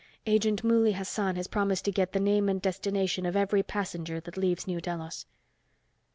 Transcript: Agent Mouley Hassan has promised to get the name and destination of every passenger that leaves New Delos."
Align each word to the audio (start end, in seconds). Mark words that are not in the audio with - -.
Agent 0.25 0.63
Mouley 0.63 0.93
Hassan 0.93 1.35
has 1.35 1.45
promised 1.47 1.85
to 1.85 1.91
get 1.91 2.11
the 2.11 2.19
name 2.19 2.49
and 2.49 2.59
destination 2.59 3.23
of 3.23 3.35
every 3.35 3.61
passenger 3.61 4.19
that 4.19 4.35
leaves 4.35 4.65
New 4.65 4.81
Delos." 4.81 5.27